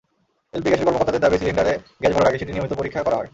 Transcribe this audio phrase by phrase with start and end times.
[0.55, 3.29] LP গ্যাসের কর্মকর্তাদের দাবি, সিলিন্ডারে গ্যাস ভরার আগে সেটি নিয়মিত পরীক্ষা করা হয়।